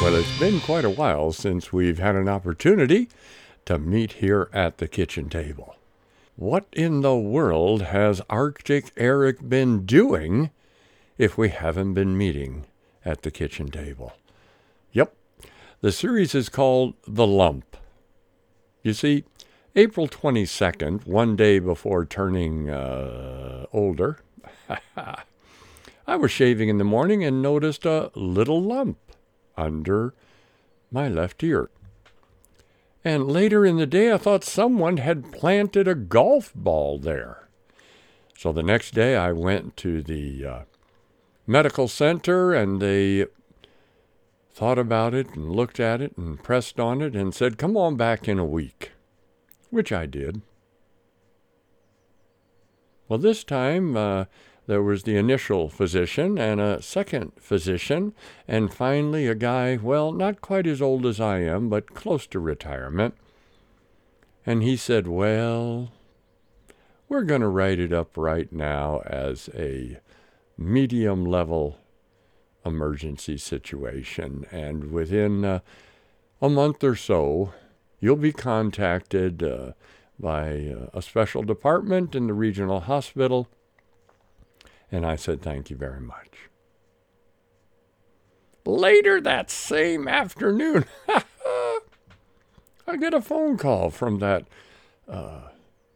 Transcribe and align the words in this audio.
Well, 0.00 0.14
it's 0.14 0.38
been 0.38 0.60
quite 0.60 0.84
a 0.84 0.90
while 0.90 1.32
since 1.32 1.72
we've 1.72 1.98
had 1.98 2.14
an 2.14 2.28
opportunity 2.28 3.08
to 3.64 3.80
meet 3.80 4.12
here 4.12 4.48
at 4.52 4.78
the 4.78 4.86
kitchen 4.86 5.28
table. 5.28 5.74
What 6.36 6.66
in 6.72 7.00
the 7.00 7.16
world 7.16 7.82
has 7.82 8.22
Arctic 8.30 8.92
Eric 8.96 9.48
been 9.48 9.84
doing 9.84 10.50
if 11.18 11.36
we 11.36 11.48
haven't 11.48 11.94
been 11.94 12.16
meeting 12.16 12.66
at 13.04 13.22
the 13.22 13.32
kitchen 13.32 13.72
table? 13.72 14.12
Yep, 14.92 15.14
the 15.80 15.90
series 15.90 16.32
is 16.32 16.48
called 16.48 16.94
The 17.04 17.26
Lump. 17.26 17.76
You 18.84 18.94
see, 18.94 19.24
April 19.74 20.06
22nd, 20.06 21.08
one 21.08 21.34
day 21.34 21.58
before 21.58 22.06
turning 22.06 22.70
uh, 22.70 23.66
older, 23.72 24.20
I 24.96 26.16
was 26.16 26.30
shaving 26.30 26.68
in 26.68 26.78
the 26.78 26.84
morning 26.84 27.24
and 27.24 27.42
noticed 27.42 27.84
a 27.84 28.12
little 28.14 28.62
lump 28.62 28.96
under 29.58 30.14
my 30.90 31.08
left 31.08 31.42
ear. 31.42 31.70
And 33.04 33.30
later 33.30 33.64
in 33.64 33.76
the 33.76 33.86
day, 33.86 34.12
I 34.12 34.18
thought 34.18 34.44
someone 34.44 34.96
had 34.98 35.32
planted 35.32 35.86
a 35.86 35.94
golf 35.94 36.52
ball 36.54 36.98
there. 36.98 37.48
So 38.36 38.52
the 38.52 38.62
next 38.62 38.94
day, 38.94 39.16
I 39.16 39.32
went 39.32 39.76
to 39.78 40.02
the 40.02 40.44
uh, 40.44 40.60
medical 41.46 41.88
center 41.88 42.52
and 42.54 42.80
they 42.80 43.26
thought 44.52 44.78
about 44.78 45.14
it 45.14 45.34
and 45.34 45.52
looked 45.52 45.80
at 45.80 46.00
it 46.00 46.16
and 46.16 46.42
pressed 46.42 46.80
on 46.80 47.00
it 47.00 47.14
and 47.14 47.34
said, 47.34 47.58
Come 47.58 47.76
on 47.76 47.96
back 47.96 48.28
in 48.28 48.38
a 48.38 48.44
week, 48.44 48.92
which 49.70 49.92
I 49.92 50.06
did. 50.06 50.42
Well, 53.08 53.18
this 53.18 53.42
time, 53.42 53.96
uh, 53.96 54.26
there 54.68 54.82
was 54.82 55.04
the 55.04 55.16
initial 55.16 55.70
physician 55.70 56.38
and 56.38 56.60
a 56.60 56.82
second 56.82 57.32
physician, 57.40 58.12
and 58.46 58.72
finally 58.72 59.26
a 59.26 59.34
guy, 59.34 59.78
well, 59.82 60.12
not 60.12 60.42
quite 60.42 60.66
as 60.66 60.82
old 60.82 61.06
as 61.06 61.18
I 61.18 61.38
am, 61.38 61.70
but 61.70 61.94
close 61.94 62.26
to 62.26 62.38
retirement. 62.38 63.14
And 64.44 64.62
he 64.62 64.76
said, 64.76 65.08
Well, 65.08 65.90
we're 67.08 67.22
going 67.22 67.40
to 67.40 67.48
write 67.48 67.78
it 67.78 67.94
up 67.94 68.14
right 68.18 68.52
now 68.52 69.00
as 69.06 69.48
a 69.54 70.00
medium 70.58 71.24
level 71.24 71.78
emergency 72.62 73.38
situation. 73.38 74.44
And 74.52 74.92
within 74.92 75.46
uh, 75.46 75.60
a 76.42 76.50
month 76.50 76.84
or 76.84 76.94
so, 76.94 77.54
you'll 78.00 78.16
be 78.16 78.32
contacted 78.32 79.42
uh, 79.42 79.72
by 80.20 80.74
uh, 80.78 80.90
a 80.92 81.00
special 81.00 81.42
department 81.42 82.14
in 82.14 82.26
the 82.26 82.34
regional 82.34 82.80
hospital 82.80 83.48
and 84.90 85.06
I 85.06 85.16
said, 85.16 85.42
Thank 85.42 85.70
you 85.70 85.76
very 85.76 86.00
much. 86.00 86.28
Later 88.64 89.20
that 89.20 89.50
same 89.50 90.06
afternoon, 90.06 90.84
I 92.86 92.96
get 92.98 93.14
a 93.14 93.20
phone 93.20 93.56
call 93.56 93.90
from 93.90 94.18
that 94.18 94.44
uh, 95.08 95.48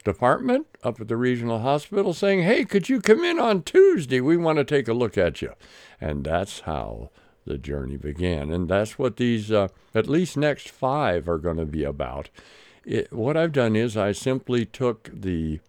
department 0.04 0.66
up 0.82 1.00
at 1.00 1.08
the 1.08 1.16
regional 1.16 1.60
hospital 1.60 2.12
saying, 2.12 2.42
Hey, 2.42 2.64
could 2.64 2.88
you 2.88 3.00
come 3.00 3.24
in 3.24 3.38
on 3.38 3.62
Tuesday? 3.62 4.20
We 4.20 4.36
want 4.36 4.58
to 4.58 4.64
take 4.64 4.88
a 4.88 4.94
look 4.94 5.16
at 5.16 5.42
you. 5.42 5.52
And 6.00 6.24
that's 6.24 6.60
how 6.60 7.10
the 7.46 7.58
journey 7.58 7.96
began. 7.96 8.50
And 8.50 8.68
that's 8.68 8.98
what 8.98 9.16
these, 9.16 9.50
uh, 9.50 9.68
at 9.94 10.08
least 10.08 10.36
next 10.36 10.68
five, 10.70 11.28
are 11.28 11.38
going 11.38 11.56
to 11.56 11.66
be 11.66 11.84
about. 11.84 12.30
It, 12.84 13.12
what 13.12 13.36
I've 13.36 13.52
done 13.52 13.77
is 13.77 13.96
I 13.96 14.12
simply 14.12 14.64
took 14.64 15.10
the 15.12 15.60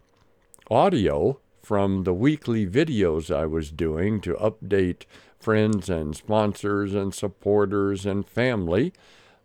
audio 0.69 1.39
from 1.63 2.03
the 2.03 2.13
weekly 2.13 2.67
videos 2.67 3.33
I 3.33 3.45
was 3.45 3.71
doing 3.71 4.19
to 4.21 4.33
update 4.35 5.05
friends 5.39 5.89
and 5.89 6.15
sponsors 6.15 6.93
and 6.93 7.13
supporters 7.13 8.05
and 8.05 8.27
family 8.27 8.93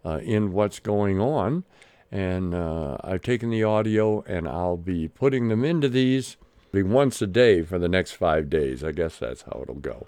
uh, 0.04 0.18
in 0.18 0.52
what's 0.52 0.80
going 0.80 1.20
on. 1.20 1.64
And 2.10 2.54
uh, 2.54 2.96
I've 3.02 3.22
taken 3.22 3.50
the 3.50 3.64
audio 3.64 4.22
and 4.22 4.48
I'll 4.48 4.76
be 4.76 5.08
putting 5.08 5.48
them 5.48 5.64
into 5.64 5.88
these 5.88 6.36
once 6.72 7.22
a 7.22 7.26
day 7.26 7.62
for 7.62 7.78
the 7.78 7.88
next 7.88 8.12
five 8.12 8.50
days. 8.50 8.84
I 8.84 8.92
guess 8.92 9.18
that's 9.18 9.42
how 9.42 9.60
it'll 9.62 9.76
go. 9.76 10.06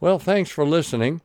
Well, 0.00 0.18
thanks 0.18 0.50
for 0.50 0.64
listening. 0.64 1.20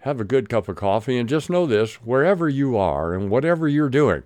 Have 0.00 0.20
a 0.20 0.24
good 0.24 0.48
cup 0.48 0.68
of 0.68 0.76
coffee 0.76 1.16
and 1.18 1.28
just 1.28 1.48
know 1.48 1.66
this 1.66 1.94
wherever 1.96 2.48
you 2.48 2.76
are 2.76 3.14
and 3.14 3.30
whatever 3.30 3.66
you're 3.66 3.88
doing, 3.88 4.22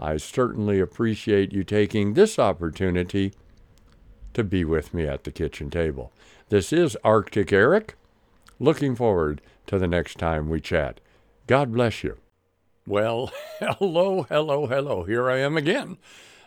I 0.00 0.16
certainly 0.16 0.80
appreciate 0.80 1.52
you 1.52 1.62
taking 1.62 2.14
this 2.14 2.38
opportunity 2.38 3.32
to 4.34 4.44
be 4.44 4.64
with 4.64 4.92
me 4.92 5.06
at 5.06 5.24
the 5.24 5.32
kitchen 5.32 5.70
table. 5.70 6.12
This 6.48 6.72
is 6.72 6.96
Arctic 7.02 7.52
Eric. 7.52 7.96
Looking 8.60 8.94
forward 8.94 9.40
to 9.66 9.78
the 9.78 9.88
next 9.88 10.18
time 10.18 10.48
we 10.48 10.60
chat. 10.60 11.00
God 11.46 11.72
bless 11.72 12.04
you. 12.04 12.18
Well, 12.86 13.32
hello, 13.58 14.24
hello, 14.24 14.66
hello. 14.66 15.04
Here 15.04 15.30
I 15.30 15.38
am 15.38 15.56
again. 15.56 15.98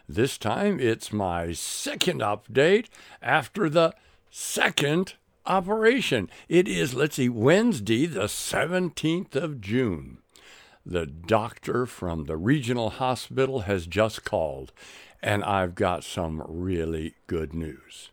This 0.08 0.38
time 0.38 0.80
it's 0.80 1.12
my 1.12 1.52
second 1.52 2.22
update 2.22 2.88
after 3.22 3.70
the 3.70 3.94
second 4.30 5.16
operation. 5.46 6.30
It 6.48 6.68
is, 6.68 6.94
let's 6.94 7.16
see, 7.16 7.30
Wednesday, 7.30 8.06
the 8.06 8.26
17th 8.26 9.36
of 9.36 9.60
June. 9.60 10.20
The 10.90 11.06
doctor 11.06 11.86
from 11.86 12.26
the 12.26 12.38
regional 12.38 12.92
hospital 12.92 13.62
has 13.62 13.88
just 13.88 14.24
called 14.24 14.72
and 15.22 15.44
I've 15.44 15.76
got 15.76 16.06
some 16.06 16.42
really 16.48 17.16
good 17.28 17.54
news. 17.54 18.10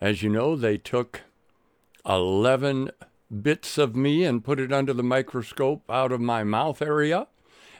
As 0.00 0.22
you 0.22 0.30
know, 0.30 0.56
they 0.56 0.78
took 0.78 1.22
11 2.06 2.90
bits 3.42 3.76
of 3.76 3.94
me 3.94 4.24
and 4.24 4.44
put 4.44 4.58
it 4.58 4.72
under 4.72 4.94
the 4.94 5.02
microscope 5.02 5.82
out 5.90 6.12
of 6.12 6.20
my 6.20 6.44
mouth 6.44 6.80
area. 6.80 7.26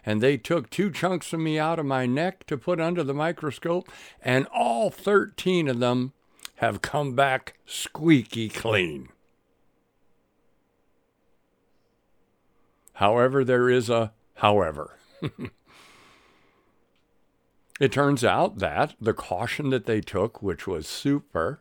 And 0.05 0.21
they 0.21 0.37
took 0.37 0.69
two 0.69 0.91
chunks 0.91 1.33
of 1.33 1.41
me 1.41 1.59
out 1.59 1.79
of 1.79 1.87
my 1.87 2.05
neck 2.07 2.47
to 2.47 2.57
put 2.57 2.81
under 2.81 3.03
the 3.03 3.15
microscope, 3.15 3.89
and 4.23 4.47
all 4.55 4.89
13 4.89 5.67
of 5.67 5.81
them 5.81 6.13
have 6.57 6.81
come 6.81 7.15
back 7.15 7.59
squeaky 7.67 8.49
clean. 8.49 9.09
However, 12.97 13.45
there 13.45 13.71
is 13.71 13.89
a 13.89 14.13
however. 14.35 14.97
It 17.79 17.93
turns 17.93 18.25
out 18.25 18.59
that 18.59 18.95
the 19.01 19.13
caution 19.13 19.71
that 19.71 19.85
they 19.85 20.01
took, 20.01 20.43
which 20.43 20.67
was 20.67 20.87
super, 20.87 21.61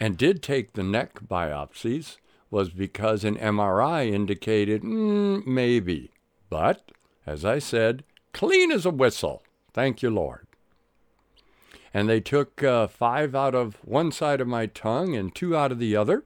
and 0.00 0.16
did 0.16 0.42
take 0.42 0.72
the 0.72 0.82
neck 0.82 1.20
biopsies, 1.26 2.16
was 2.50 2.70
because 2.70 3.24
an 3.24 3.36
MRI 3.36 4.10
indicated 4.10 4.82
mm, 4.82 5.46
maybe. 5.46 6.12
But, 6.48 6.92
as 7.26 7.44
I 7.44 7.58
said, 7.58 8.04
clean 8.32 8.72
as 8.72 8.86
a 8.86 8.90
whistle. 8.90 9.42
Thank 9.74 10.02
you, 10.02 10.08
Lord. 10.08 10.46
And 11.92 12.08
they 12.08 12.20
took 12.20 12.62
uh, 12.62 12.86
five 12.86 13.34
out 13.34 13.54
of 13.54 13.76
one 13.84 14.12
side 14.12 14.40
of 14.40 14.48
my 14.48 14.64
tongue 14.64 15.14
and 15.14 15.34
two 15.34 15.54
out 15.54 15.72
of 15.72 15.78
the 15.78 15.94
other. 15.94 16.24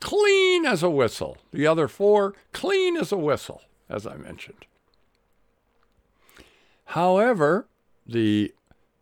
Clean 0.00 0.66
as 0.66 0.82
a 0.82 0.90
whistle. 0.90 1.38
The 1.52 1.66
other 1.66 1.88
four, 1.88 2.34
clean 2.52 2.96
as 2.96 3.12
a 3.12 3.16
whistle, 3.16 3.62
as 3.88 4.06
I 4.06 4.16
mentioned. 4.16 4.66
However, 6.86 7.66
the 8.06 8.54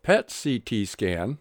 PET 0.03 0.33
CT 0.43 0.87
scan 0.87 1.37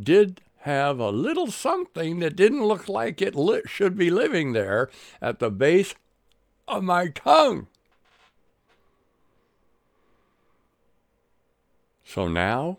did 0.00 0.40
have 0.62 0.98
a 0.98 1.10
little 1.10 1.48
something 1.48 2.18
that 2.18 2.36
didn't 2.36 2.64
look 2.64 2.88
like 2.88 3.22
it 3.22 3.34
li- 3.34 3.62
should 3.66 3.96
be 3.96 4.10
living 4.10 4.52
there 4.52 4.90
at 5.20 5.38
the 5.38 5.50
base 5.50 5.94
of 6.66 6.84
my 6.84 7.08
tongue. 7.08 7.66
So 12.04 12.26
now, 12.26 12.78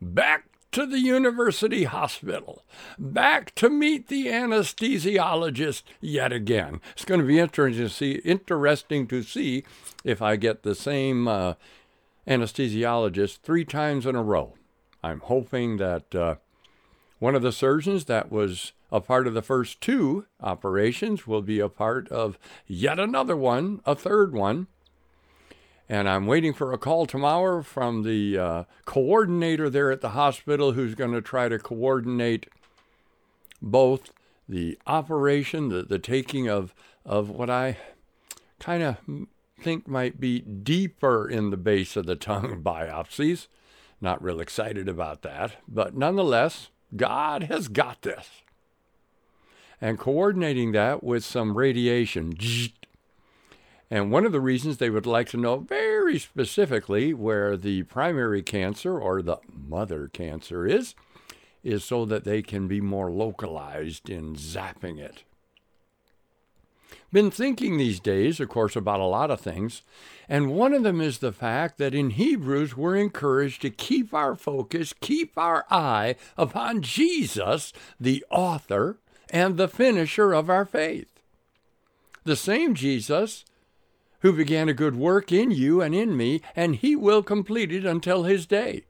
back 0.00 0.49
to 0.72 0.86
the 0.86 1.00
university 1.00 1.84
hospital, 1.84 2.64
back 2.98 3.54
to 3.56 3.68
meet 3.68 4.08
the 4.08 4.26
anesthesiologist 4.26 5.82
yet 6.00 6.32
again. 6.32 6.80
It's 6.92 7.04
going 7.04 7.20
to 7.20 7.26
be 7.26 7.38
interesting 7.38 7.84
to 7.84 7.90
see, 7.90 8.12
interesting 8.24 9.06
to 9.08 9.22
see 9.22 9.64
if 10.04 10.22
I 10.22 10.36
get 10.36 10.62
the 10.62 10.74
same 10.74 11.26
uh, 11.28 11.54
anesthesiologist 12.26 13.38
three 13.38 13.64
times 13.64 14.06
in 14.06 14.14
a 14.14 14.22
row. 14.22 14.54
I'm 15.02 15.20
hoping 15.20 15.78
that 15.78 16.14
uh, 16.14 16.36
one 17.18 17.34
of 17.34 17.42
the 17.42 17.52
surgeons 17.52 18.06
that 18.06 18.30
was 18.30 18.72
a 18.92 19.00
part 19.00 19.26
of 19.26 19.34
the 19.34 19.42
first 19.42 19.80
two 19.80 20.26
operations 20.40 21.26
will 21.26 21.42
be 21.42 21.60
a 21.60 21.68
part 21.68 22.08
of 22.08 22.38
yet 22.66 22.98
another 22.98 23.36
one, 23.36 23.80
a 23.84 23.94
third 23.94 24.32
one. 24.32 24.66
And 25.90 26.08
I'm 26.08 26.28
waiting 26.28 26.52
for 26.54 26.72
a 26.72 26.78
call 26.78 27.04
tomorrow 27.04 27.62
from 27.62 28.04
the 28.04 28.38
uh, 28.38 28.64
coordinator 28.84 29.68
there 29.68 29.90
at 29.90 30.02
the 30.02 30.10
hospital 30.10 30.72
who's 30.72 30.94
going 30.94 31.10
to 31.10 31.20
try 31.20 31.48
to 31.48 31.58
coordinate 31.58 32.46
both 33.60 34.12
the 34.48 34.78
operation, 34.86 35.68
the, 35.68 35.82
the 35.82 35.98
taking 35.98 36.48
of, 36.48 36.72
of 37.04 37.28
what 37.28 37.50
I 37.50 37.76
kind 38.60 38.84
of 38.84 38.98
think 39.60 39.88
might 39.88 40.20
be 40.20 40.38
deeper 40.38 41.28
in 41.28 41.50
the 41.50 41.56
base 41.56 41.96
of 41.96 42.06
the 42.06 42.14
tongue 42.14 42.62
biopsies. 42.64 43.48
Not 44.00 44.22
real 44.22 44.38
excited 44.38 44.88
about 44.88 45.22
that, 45.22 45.56
but 45.66 45.96
nonetheless, 45.96 46.70
God 46.94 47.42
has 47.44 47.66
got 47.66 48.02
this. 48.02 48.28
and 49.80 49.98
coordinating 49.98 50.70
that 50.70 51.02
with 51.02 51.24
some 51.24 51.58
radiation. 51.58 52.32
And 53.90 54.12
one 54.12 54.24
of 54.24 54.32
the 54.32 54.40
reasons 54.40 54.76
they 54.76 54.90
would 54.90 55.06
like 55.06 55.28
to 55.30 55.36
know 55.36 55.56
very 55.56 56.18
specifically 56.18 57.12
where 57.12 57.56
the 57.56 57.82
primary 57.84 58.42
cancer 58.42 58.98
or 58.98 59.20
the 59.20 59.38
mother 59.52 60.08
cancer 60.08 60.64
is, 60.64 60.94
is 61.64 61.84
so 61.84 62.04
that 62.04 62.24
they 62.24 62.40
can 62.40 62.68
be 62.68 62.80
more 62.80 63.10
localized 63.10 64.08
in 64.08 64.36
zapping 64.36 64.98
it. 64.98 65.24
Been 67.12 67.32
thinking 67.32 67.76
these 67.76 67.98
days, 67.98 68.38
of 68.38 68.48
course, 68.48 68.76
about 68.76 69.00
a 69.00 69.04
lot 69.04 69.32
of 69.32 69.40
things, 69.40 69.82
and 70.28 70.52
one 70.52 70.72
of 70.72 70.84
them 70.84 71.00
is 71.00 71.18
the 71.18 71.32
fact 71.32 71.76
that 71.78 71.94
in 71.94 72.10
Hebrews 72.10 72.76
we're 72.76 72.94
encouraged 72.94 73.62
to 73.62 73.70
keep 73.70 74.14
our 74.14 74.36
focus, 74.36 74.92
keep 75.00 75.36
our 75.36 75.66
eye 75.70 76.14
upon 76.38 76.82
Jesus, 76.82 77.72
the 77.98 78.24
author 78.30 78.98
and 79.28 79.56
the 79.56 79.66
finisher 79.66 80.32
of 80.32 80.48
our 80.48 80.64
faith. 80.64 81.08
The 82.22 82.36
same 82.36 82.74
Jesus 82.76 83.44
who 84.20 84.32
began 84.32 84.68
a 84.68 84.74
good 84.74 84.96
work 84.96 85.32
in 85.32 85.50
you 85.50 85.80
and 85.80 85.94
in 85.94 86.16
me, 86.16 86.40
and 86.54 86.76
he 86.76 86.94
will 86.94 87.22
complete 87.22 87.72
it 87.72 87.84
until 87.84 88.24
his 88.24 88.46
day. 88.46 88.84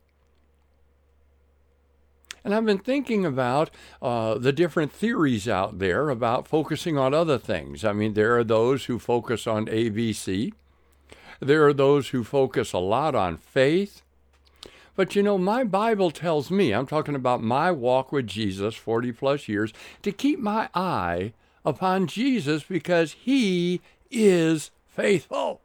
And 2.44 2.54
I've 2.54 2.64
been 2.64 2.78
thinking 2.78 3.26
about 3.26 3.70
uh, 4.00 4.38
the 4.38 4.52
different 4.52 4.92
theories 4.92 5.48
out 5.48 5.78
there 5.78 6.08
about 6.08 6.48
focusing 6.48 6.96
on 6.96 7.12
other 7.12 7.38
things. 7.38 7.84
I 7.84 7.92
mean, 7.92 8.14
there 8.14 8.36
are 8.38 8.44
those 8.44 8.86
who 8.86 8.98
focus 8.98 9.46
on 9.46 9.66
ABC, 9.66 10.52
there 11.40 11.66
are 11.66 11.72
those 11.72 12.08
who 12.08 12.22
focus 12.22 12.72
a 12.72 12.78
lot 12.78 13.14
on 13.14 13.36
faith. 13.36 14.02
But 14.96 15.16
you 15.16 15.22
know, 15.22 15.38
my 15.38 15.64
Bible 15.64 16.10
tells 16.10 16.50
me, 16.50 16.72
I'm 16.72 16.86
talking 16.86 17.14
about 17.14 17.42
my 17.42 17.70
walk 17.70 18.12
with 18.12 18.26
Jesus, 18.26 18.74
40 18.74 19.12
plus 19.12 19.48
years, 19.48 19.72
to 20.02 20.12
keep 20.12 20.38
my 20.38 20.68
eye 20.74 21.32
upon 21.64 22.06
Jesus 22.06 22.64
because 22.64 23.12
he 23.12 23.80
is 24.10 24.70
faithful. 24.90 25.60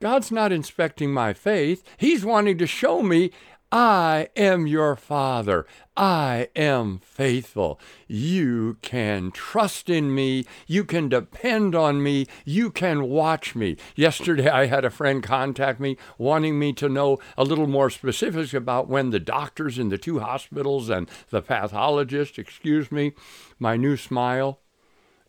God's 0.00 0.30
not 0.30 0.52
inspecting 0.52 1.12
my 1.12 1.32
faith. 1.32 1.84
He's 1.98 2.24
wanting 2.24 2.56
to 2.58 2.66
show 2.66 3.02
me 3.02 3.30
I 3.72 4.30
am 4.34 4.66
your 4.66 4.96
Father. 4.96 5.64
I 5.96 6.48
am 6.56 6.98
faithful. 7.04 7.78
You 8.08 8.78
can 8.82 9.30
trust 9.30 9.88
in 9.88 10.12
me. 10.12 10.44
You 10.66 10.84
can 10.84 11.08
depend 11.08 11.76
on 11.76 12.02
me. 12.02 12.26
You 12.44 12.72
can 12.72 13.08
watch 13.08 13.54
me. 13.54 13.76
Yesterday, 13.94 14.48
I 14.48 14.66
had 14.66 14.84
a 14.84 14.90
friend 14.90 15.22
contact 15.22 15.78
me 15.78 15.98
wanting 16.18 16.58
me 16.58 16.72
to 16.74 16.88
know 16.88 17.18
a 17.38 17.44
little 17.44 17.68
more 17.68 17.90
specifics 17.90 18.54
about 18.54 18.88
when 18.88 19.10
the 19.10 19.20
doctors 19.20 19.78
in 19.78 19.88
the 19.88 19.98
two 19.98 20.18
hospitals 20.18 20.88
and 20.88 21.08
the 21.28 21.42
pathologist, 21.42 22.40
excuse 22.40 22.90
me, 22.90 23.12
my 23.60 23.76
new 23.76 23.96
smile 23.96 24.58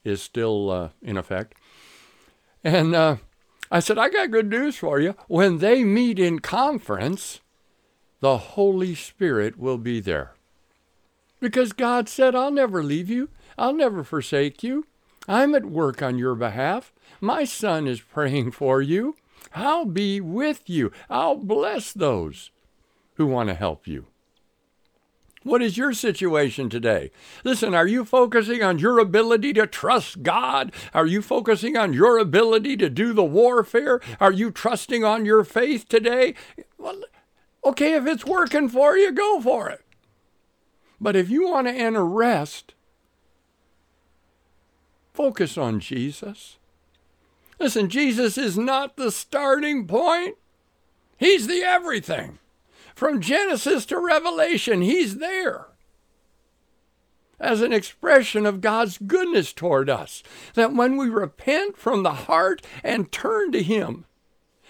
is 0.04 0.22
still 0.22 0.70
uh, 0.70 0.90
in 1.02 1.18
effect. 1.18 1.56
And 2.64 2.96
uh, 2.96 3.18
I 3.72 3.80
said, 3.80 3.98
I 3.98 4.10
got 4.10 4.32
good 4.32 4.50
news 4.50 4.78
for 4.78 5.00
you. 5.00 5.16
When 5.28 5.60
they 5.60 5.84
meet 5.84 6.20
in 6.20 6.40
conference, 6.40 7.42
the 8.20 8.38
Holy 8.38 8.96
Spirit 8.96 9.58
will 9.58 9.78
be 9.78 10.00
there. 10.00 10.34
Because 11.40 11.74
God 11.74 12.08
said, 12.08 12.36
I'll 12.36 12.52
never 12.52 12.84
leave 12.84 13.10
you, 13.10 13.30
I'll 13.58 13.74
never 13.74 14.04
forsake 14.04 14.64
you. 14.64 14.86
I'm 15.28 15.56
at 15.56 15.66
work 15.66 16.02
on 16.02 16.18
your 16.18 16.36
behalf. 16.36 16.94
My 17.20 17.44
son 17.44 17.88
is 17.88 18.02
praying 18.02 18.52
for 18.52 18.82
you. 18.82 19.16
I'll 19.54 19.86
be 19.86 20.20
with 20.22 20.70
you. 20.70 20.92
I'll 21.10 21.36
bless 21.36 21.94
those 21.94 22.52
who 23.16 23.28
want 23.28 23.50
to 23.50 23.56
help 23.56 23.88
you. 23.88 24.08
What 25.44 25.62
is 25.62 25.78
your 25.78 25.94
situation 25.94 26.70
today? 26.70 27.12
Listen, 27.44 27.74
are 27.74 27.88
you 27.88 28.06
focusing 28.06 28.62
on 28.62 28.78
your 28.78 29.00
ability 29.00 29.54
to 29.54 29.66
trust 29.66 30.22
God? 30.22 30.72
Are 30.94 31.08
you 31.08 31.22
focusing 31.22 31.76
on 31.76 31.94
your 31.94 32.20
ability 32.20 32.78
to 32.78 32.90
do 32.90 33.12
the 33.12 33.24
warfare? 33.24 34.00
Are 34.20 34.32
you 34.32 34.52
trusting 34.52 35.04
on 35.04 35.26
your 35.26 35.44
faith 35.44 35.90
today? 35.90 36.36
Well, 36.78 37.02
Okay, 37.64 37.94
if 37.94 38.08
it's 38.08 38.26
working 38.26 38.70
for 38.70 38.98
you, 38.98 39.12
go 39.12 39.40
for 39.40 39.70
it. 39.70 39.86
But 41.00 41.16
if 41.16 41.30
you 41.30 41.48
want 41.48 41.68
to 41.68 41.74
enter 41.74 42.06
rest, 42.06 42.74
focus 45.14 45.58
on 45.58 45.80
Jesus. 45.80 46.58
Listen, 47.60 47.90
Jesus 47.90 48.38
is 48.38 48.58
not 48.58 48.98
the 48.98 49.12
starting 49.12 49.86
point, 49.88 50.38
He's 51.18 51.46
the 51.46 51.62
everything. 51.62 52.40
From 53.02 53.20
Genesis 53.20 53.88
to 53.88 53.98
Revelation, 53.98 54.84
He's 54.84 55.18
there 55.18 55.66
as 57.40 57.64
an 57.64 57.74
expression 57.74 58.46
of 58.46 58.62
God's 58.62 59.00
goodness 59.00 59.54
toward 59.54 59.90
us. 59.90 60.22
That 60.54 60.74
when 60.76 60.98
we 60.98 61.10
repent 61.10 61.78
from 61.78 62.04
the 62.04 62.14
heart 62.14 62.62
and 62.84 63.12
turn 63.12 63.54
to 63.54 63.64
Him, 63.64 64.06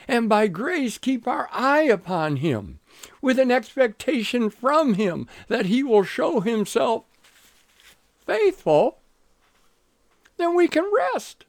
and 0.08 0.30
by 0.30 0.48
grace 0.48 0.98
keep 0.98 1.28
our 1.28 1.50
eye 1.52 1.82
upon 1.82 2.38
Him, 2.38 2.80
with 3.22 3.38
an 3.38 3.52
expectation 3.52 4.50
from 4.50 4.94
Him 4.94 5.28
that 5.50 5.66
He 5.66 5.84
will 5.84 6.04
show 6.04 6.40
Himself 6.40 7.04
faithful, 8.26 9.00
then 10.38 10.56
we 10.56 10.70
can 10.70 10.90
rest. 10.96 11.44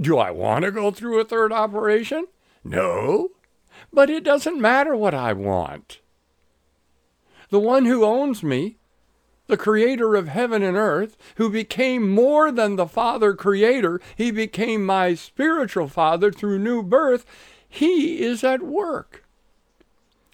Do 0.00 0.16
I 0.16 0.30
want 0.30 0.64
to 0.64 0.70
go 0.70 0.90
through 0.90 1.20
a 1.20 1.24
third 1.26 1.52
operation? 1.52 2.28
No, 2.64 3.32
but 3.92 4.10
it 4.10 4.24
doesn't 4.24 4.60
matter 4.60 4.94
what 4.94 5.14
I 5.14 5.32
want. 5.32 6.00
The 7.50 7.60
one 7.60 7.84
who 7.84 8.04
owns 8.04 8.42
me, 8.42 8.76
the 9.46 9.56
creator 9.56 10.14
of 10.14 10.28
heaven 10.28 10.62
and 10.62 10.76
earth, 10.76 11.16
who 11.36 11.50
became 11.50 12.08
more 12.08 12.50
than 12.50 12.76
the 12.76 12.86
Father 12.86 13.34
creator, 13.34 14.00
he 14.16 14.30
became 14.30 14.84
my 14.84 15.14
spiritual 15.14 15.88
father 15.88 16.30
through 16.30 16.58
new 16.58 16.82
birth, 16.82 17.24
he 17.68 18.22
is 18.22 18.44
at 18.44 18.62
work 18.62 19.22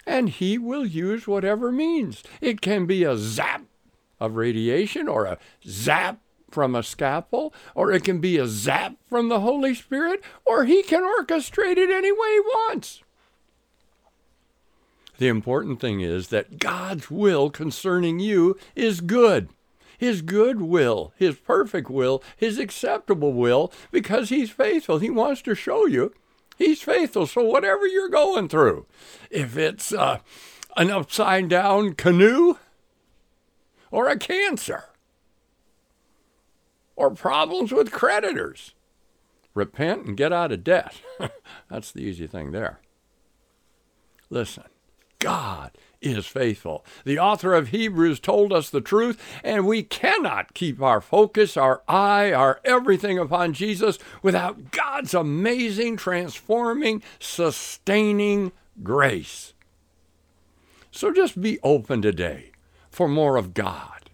and 0.09 0.29
he 0.29 0.57
will 0.57 0.87
use 0.87 1.27
whatever 1.27 1.71
means. 1.71 2.23
It 2.41 2.61
can 2.61 2.87
be 2.87 3.03
a 3.03 3.15
zap 3.15 3.63
of 4.19 4.35
radiation 4.35 5.07
or 5.07 5.25
a 5.25 5.37
zap 5.67 6.19
from 6.49 6.73
a 6.73 6.81
scalpel, 6.81 7.53
or 7.75 7.91
it 7.91 8.03
can 8.03 8.19
be 8.19 8.39
a 8.39 8.47
zap 8.47 8.95
from 9.07 9.29
the 9.29 9.41
Holy 9.41 9.75
Spirit, 9.75 10.23
or 10.45 10.65
he 10.65 10.81
can 10.81 11.03
orchestrate 11.03 11.77
it 11.77 11.91
any 11.91 12.11
way 12.11 12.31
he 12.31 12.39
wants. 12.39 13.03
The 15.19 15.27
important 15.27 15.81
thing 15.81 15.99
is 15.99 16.29
that 16.29 16.59
God's 16.59 17.11
will 17.11 17.49
concerning 17.49 18.19
you 18.19 18.57
is 18.73 19.01
good. 19.01 19.49
His 19.97 20.21
good 20.21 20.61
will, 20.61 21.11
His 21.17 21.35
perfect 21.35 21.89
will, 21.89 22.23
His 22.37 22.57
acceptable 22.57 23.33
will, 23.33 23.73
because 23.91 24.29
He's 24.29 24.49
faithful. 24.49 24.99
He 24.99 25.09
wants 25.09 25.41
to 25.41 25.55
show 25.55 25.85
you 25.85 26.13
He's 26.57 26.81
faithful. 26.81 27.27
So 27.27 27.43
whatever 27.43 27.85
you're 27.85 28.07
going 28.07 28.47
through, 28.47 28.85
if 29.29 29.57
it's 29.57 29.91
uh, 29.91 30.19
an 30.77 30.89
upside 30.89 31.49
down 31.49 31.95
canoe 31.95 32.57
or 33.91 34.07
a 34.07 34.17
cancer 34.17 34.85
or 36.95 37.11
problems 37.11 37.73
with 37.73 37.91
creditors, 37.91 38.73
repent 39.53 40.05
and 40.05 40.15
get 40.15 40.31
out 40.31 40.53
of 40.53 40.63
debt. 40.63 41.01
That's 41.69 41.91
the 41.91 42.03
easy 42.03 42.25
thing 42.25 42.51
there. 42.51 42.79
Listen, 44.29 44.63
God 45.19 45.71
is 46.01 46.25
faithful. 46.25 46.85
The 47.03 47.19
author 47.19 47.53
of 47.53 47.69
Hebrews 47.69 48.19
told 48.19 48.53
us 48.53 48.69
the 48.69 48.81
truth, 48.81 49.21
and 49.43 49.67
we 49.67 49.83
cannot 49.83 50.53
keep 50.53 50.81
our 50.81 51.01
focus, 51.01 51.57
our 51.57 51.83
eye, 51.87 52.31
our 52.31 52.61
everything 52.63 53.19
upon 53.19 53.53
Jesus 53.53 53.99
without 54.21 54.71
God's 54.71 55.13
amazing, 55.13 55.97
transforming, 55.97 57.03
sustaining 57.19 58.53
grace. 58.81 59.53
So 60.91 61.13
just 61.13 61.41
be 61.41 61.59
open 61.63 62.01
today 62.01 62.51
for 62.89 63.07
more 63.07 63.35
of 63.35 63.53
God, 63.53 64.09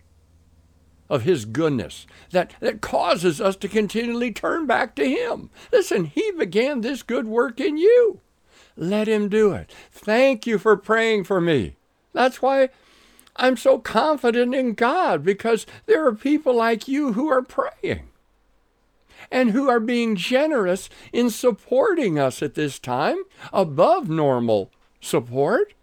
of 1.07 1.21
His 1.21 1.45
goodness 1.45 2.07
that, 2.31 2.53
that 2.59 2.81
causes 2.81 3.39
us 3.39 3.55
to 3.57 3.67
continually 3.67 4.31
turn 4.31 4.65
back 4.65 4.95
to 4.95 5.07
Him. 5.07 5.51
Listen, 5.71 6.05
He 6.05 6.31
began 6.31 6.81
this 6.81 7.03
good 7.03 7.27
work 7.27 7.59
in 7.59 7.77
you. 7.77 8.21
Let 8.77 9.08
him 9.08 9.29
do 9.29 9.53
it. 9.53 9.72
Thank 9.91 10.46
you 10.46 10.58
for 10.58 10.75
praying 10.75 11.24
for 11.24 11.39
me. 11.39 11.75
That's 12.13 12.41
why 12.41 12.70
I'm 13.36 13.58
so 13.58 13.79
confident 13.79 14.53
in 14.53 14.74
God 14.74 15.24
because 15.24 15.65
there 15.86 16.05
are 16.05 16.13
people 16.13 16.55
like 16.55 16.88
you 16.88 17.13
who 17.13 17.29
are 17.29 17.41
praying 17.41 18.10
and 19.32 19.51
who 19.51 19.70
are 19.70 19.79
being 19.79 20.15
generous 20.15 20.89
in 21.12 21.29
supporting 21.29 22.20
us 22.20 22.41
at 22.41 22.55
this 22.55 22.79
time 22.79 23.17
above 23.51 24.10
normal 24.10 24.72
support 25.01 25.74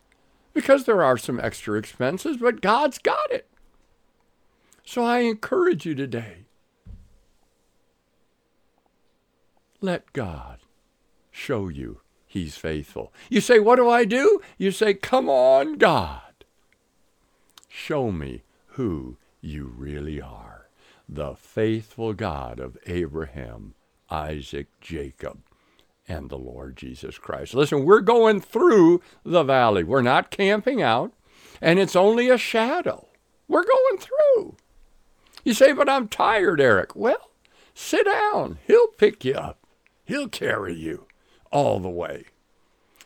because 0.53 0.85
there 0.85 1.03
are 1.03 1.19
some 1.19 1.41
extra 1.41 1.79
expenses, 1.79 2.37
but 2.37 2.61
God's 2.61 2.99
got 2.99 3.31
it. 3.31 3.49
So 4.85 5.03
I 5.05 5.21
encourage 5.21 5.87
you 5.87 5.95
today 5.95 6.45
let 9.81 10.13
God 10.13 10.61
show 11.31 11.69
you 11.69 12.01
He's 12.33 12.57
faithful. 12.57 13.13
You 13.29 13.43
say, 13.43 13.59
What 13.59 13.77
do 13.77 13.91
I 13.91 14.07
do? 14.07 14.41
You 14.57 14.71
say, 14.71 14.95
Come 14.95 15.29
on, 15.29 15.77
God. 15.77 16.47
Show 17.69 18.11
me 18.11 18.41
who 18.69 19.19
You 19.43 19.67
really 19.67 20.19
are 20.19 20.71
the 21.07 21.35
faithful 21.35 22.15
God 22.15 22.59
of 22.59 22.79
Abraham, 22.87 23.75
Isaac, 24.09 24.69
Jacob, 24.81 25.41
and 26.09 26.31
the 26.31 26.39
Lord 26.39 26.75
Jesus 26.75 27.19
Christ. 27.19 27.53
Listen, 27.53 27.85
we're 27.85 28.01
going 28.01 28.41
through 28.41 29.03
the 29.23 29.43
valley. 29.43 29.85
We're 29.85 30.01
not 30.01 30.31
camping 30.31 30.81
out, 30.81 31.13
and 31.61 31.79
it's 31.79 31.95
only 31.95 32.31
a 32.31 32.39
shadow. 32.39 33.09
We're 33.47 33.67
going 33.67 33.99
through. 33.99 34.57
You 35.45 35.53
say, 35.53 35.73
but 35.73 35.91
I'm 35.91 36.09
tired, 36.09 36.63
Eric. 36.63 36.97
Well, 36.97 37.29
sit 37.75 38.07
down. 38.07 38.57
He'll 38.67 38.89
pick 38.97 39.23
you 39.23 39.35
up, 39.35 39.59
He'll 40.07 40.31
carry 40.31 40.75
you 40.75 41.09
all 41.53 41.79
the 41.79 41.89
way. 41.89 42.25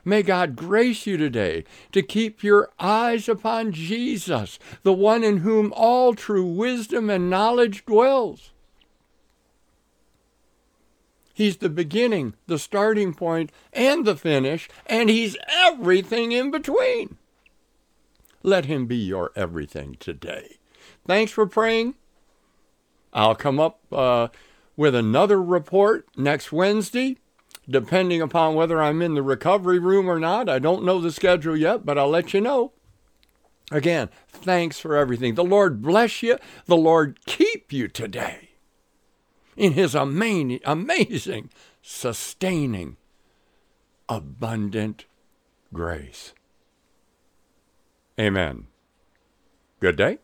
May 0.05 0.23
God 0.23 0.55
grace 0.55 1.05
you 1.05 1.17
today 1.17 1.65
to 1.91 2.01
keep 2.01 2.45
your 2.45 2.71
eyes 2.79 3.29
upon 3.29 3.73
Jesus, 3.73 4.59
the 4.85 4.93
one 4.93 5.25
in 5.25 5.39
whom 5.39 5.73
all 5.75 6.15
true 6.15 6.47
wisdom 6.47 7.11
and 7.11 7.29
knowledge 7.29 7.85
dwells. 7.85 8.53
He's 11.35 11.57
the 11.57 11.69
beginning, 11.69 12.35
the 12.47 12.59
starting 12.59 13.15
point, 13.15 13.51
and 13.73 14.07
the 14.07 14.15
finish, 14.17 14.71
and 14.87 15.11
He's 15.11 15.37
everything 15.49 16.31
in 16.31 16.53
between. 16.53 17.19
Let 18.45 18.67
Him 18.67 18.87
be 18.87 18.97
your 18.97 19.33
everything 19.35 19.97
today. 19.99 20.57
Thanks 21.05 21.33
for 21.33 21.47
praying. 21.47 21.95
I'll 23.13 23.35
come 23.35 23.59
up 23.59 23.81
uh, 23.93 24.29
with 24.77 24.95
another 24.95 25.43
report 25.43 26.07
next 26.17 26.53
Wednesday 26.53 27.19
depending 27.69 28.21
upon 28.21 28.55
whether 28.55 28.81
I'm 28.81 29.03
in 29.03 29.15
the 29.15 29.23
recovery 29.23 29.79
room 29.79 30.09
or 30.09 30.19
not. 30.19 30.49
I 30.49 30.59
don't 30.59 30.85
know 30.85 31.01
the 31.01 31.13
schedule 31.13 31.57
yet, 31.57 31.85
but 31.85 31.99
I'll 31.99 32.09
let 32.09 32.33
you 32.33 32.41
know. 32.41 32.73
Again, 33.71 34.11
thanks 34.29 34.79
for 34.79 34.97
everything. 34.97 35.35
The 35.35 35.45
Lord 35.45 35.83
bless 35.83 36.23
you. 36.23 36.39
The 36.67 36.77
Lord 36.77 37.25
keep 37.27 37.73
you 37.73 37.89
today 37.89 38.51
in 39.57 39.73
His 39.73 39.95
amazing, 39.95 40.61
amazing 40.65 41.51
sustaining, 41.83 42.97
abundant 44.09 45.07
grace. 45.73 46.33
Amen. 48.19 48.67
Good 49.81 49.97
day. 49.97 50.19